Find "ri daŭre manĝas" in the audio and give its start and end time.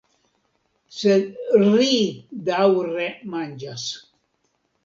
1.65-3.85